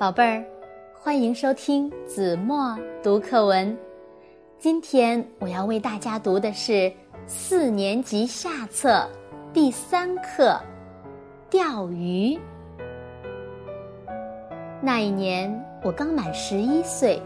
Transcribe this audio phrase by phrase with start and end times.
[0.00, 0.42] 宝贝儿，
[0.94, 3.76] 欢迎收听子墨读课文。
[4.58, 6.90] 今天我要为大家读的是
[7.26, 9.06] 四年级下册
[9.52, 10.58] 第三课
[11.50, 12.34] 《钓鱼》。
[14.80, 17.20] 那一年我刚满十一岁，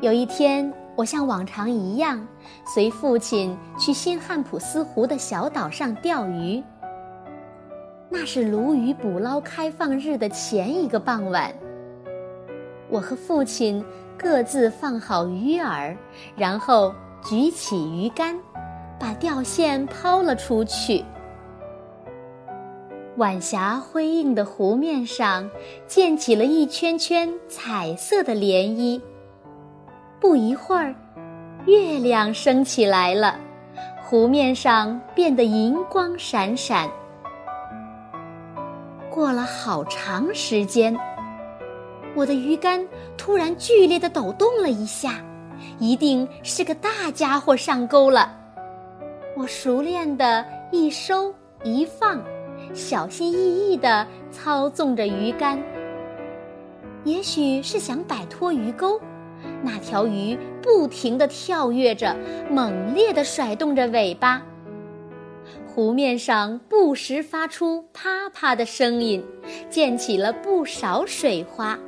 [0.00, 2.26] 有一天，我像往常一样
[2.66, 6.60] 随父亲去新汉普斯湖的小岛上钓鱼。
[8.10, 11.54] 那是鲈鱼捕捞开放日的前一个傍晚。
[12.88, 13.84] 我和父亲
[14.16, 15.96] 各自放好鱼饵，
[16.36, 18.38] 然后举起鱼竿，
[18.98, 21.04] 把钓线抛了出去。
[23.16, 25.50] 晚霞辉映的湖面上
[25.86, 29.00] 溅起了一圈圈彩色的涟漪。
[30.20, 30.94] 不一会儿，
[31.66, 33.36] 月亮升起来了，
[34.02, 36.88] 湖面上变得银光闪闪。
[39.10, 40.96] 过了好长时间。
[42.16, 42.82] 我的鱼竿
[43.18, 45.22] 突然剧烈的抖动了一下，
[45.78, 48.34] 一定是个大家伙上钩了。
[49.36, 52.18] 我熟练的一收一放，
[52.72, 55.62] 小心翼翼的操纵着鱼竿。
[57.04, 58.98] 也许是想摆脱鱼钩，
[59.62, 62.16] 那条鱼不停的跳跃着，
[62.50, 64.42] 猛烈的甩动着尾巴。
[65.66, 69.22] 湖面上不时发出啪啪的声音，
[69.68, 71.78] 溅起了不少水花。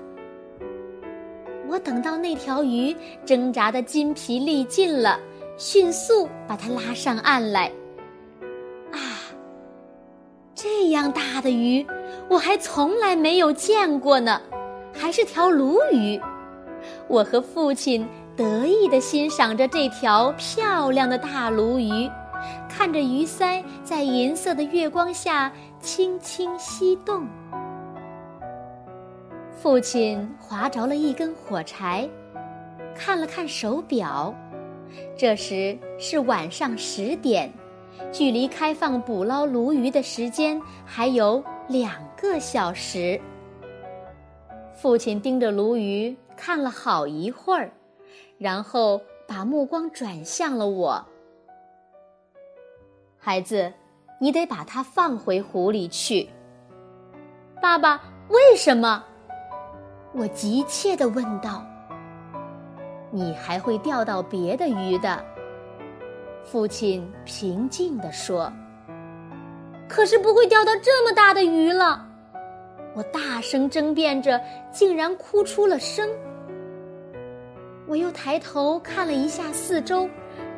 [1.68, 5.20] 我等到那条鱼挣扎的筋疲力尽了，
[5.58, 7.70] 迅速把它拉上岸来。
[8.90, 8.98] 啊，
[10.54, 11.86] 这样大的鱼，
[12.28, 14.40] 我还从来没有见过呢，
[14.94, 16.18] 还是条鲈鱼。
[17.06, 22.10] 我和父亲得意地欣赏着这条漂亮的大鲈鱼，
[22.68, 27.26] 看着鱼鳃在银色的月光下轻轻翕动。
[29.60, 32.08] 父亲划着了一根火柴，
[32.94, 34.32] 看了看手表，
[35.16, 37.52] 这时是晚上十点，
[38.12, 43.20] 距离开放捕捞鲈鱼的时间还有两个小时。
[44.76, 47.72] 父亲盯着鲈鱼看了好一会儿，
[48.38, 51.04] 然后把目光转向了我。
[53.18, 53.72] 孩子，
[54.20, 56.28] 你得把它放回湖里去。
[57.60, 59.04] 爸爸，为什么？
[60.12, 61.64] 我急切地问道
[63.12, 65.24] ：“你还会钓到别的鱼的。”
[66.44, 68.50] 父亲平静地说
[69.86, 72.06] ：“可是不会钓到这么大的鱼了。”
[72.96, 74.40] 我大声争辩着，
[74.72, 76.08] 竟然哭出了声。
[77.86, 80.08] 我又抬头看了一下四周，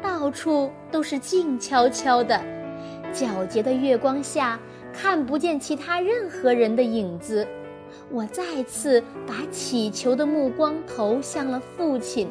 [0.00, 2.40] 到处都是静悄悄的，
[3.12, 4.58] 皎洁的月光下
[4.92, 7.46] 看不见其他任何人的影子。
[8.10, 12.28] 我再次把乞求的目光投向了父亲。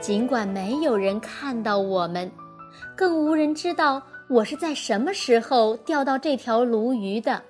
[0.00, 2.30] 尽管没有人看到我们，
[2.96, 7.42] 更无人知道我是在什么时候钓到这条鲈鱼的，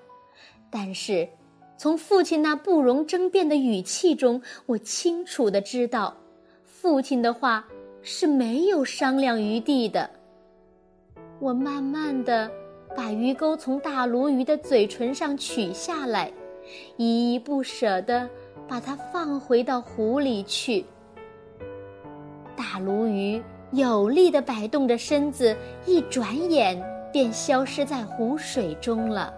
[0.69, 1.29] 但是，
[1.77, 6.17] 从父亲那不容争辩的语气中，我清楚的知道，
[6.65, 7.65] 父亲的话
[8.03, 10.11] 是没有商量余地的。
[11.39, 12.51] 我慢慢的。
[12.97, 16.31] 把鱼钩从大鲈鱼的嘴唇上取下来，
[16.97, 18.29] 依依不舍地
[18.69, 20.85] 把它放回到湖里去。
[22.57, 23.43] 大鲈鱼
[23.73, 25.57] 有力地摆动着身子，
[25.87, 29.33] 一转眼便消失在湖水中了。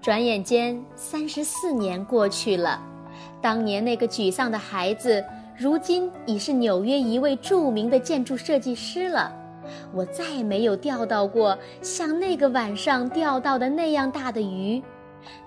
[0.00, 2.80] 转眼间，三十四年过去了，
[3.40, 5.24] 当年那个沮丧的孩子，
[5.56, 9.32] 如今已是纽约一位著名的建筑设计师了。
[9.92, 14.82] 我再没有钓到过像那个晚上钓到的那样大的鱼，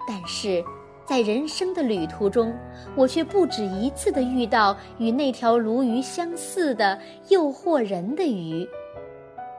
[0.08, 0.64] 但是，
[1.06, 2.54] 在人生的旅途中，
[2.96, 8.68] 我却不止一次地遇到与那条鲈鱼相似的诱惑人的鱼。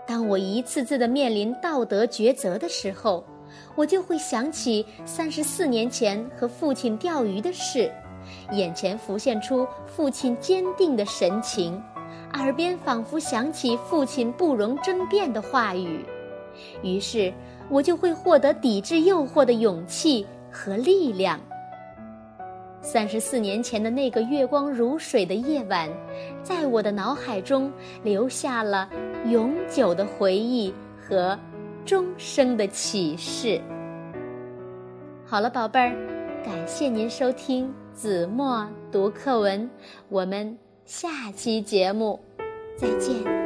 [0.06, 3.24] 当我一次次地面临道德抉择的时候，
[3.74, 7.90] 我就会想起三十四年前和父亲钓鱼的事，
[8.52, 11.80] 眼前浮现出父亲坚定的神情。
[12.34, 16.04] 耳边仿佛响起父亲不容争辩的话语，
[16.82, 17.32] 于是
[17.68, 21.40] 我就会获得抵制诱惑的勇气和力量。
[22.82, 25.90] 三十四年前的那个月光如水的夜晚，
[26.42, 27.72] 在我的脑海中
[28.04, 28.88] 留下了
[29.26, 31.36] 永久的回忆和
[31.84, 33.60] 终生的启示。
[35.24, 35.96] 好了，宝贝儿，
[36.44, 39.68] 感谢您收听子墨读课文，
[40.08, 40.65] 我们。
[40.86, 42.20] 下期节目，
[42.78, 43.45] 再见。